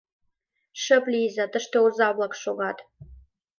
[0.83, 2.77] Шып лийза, тыште оза-влак шогат.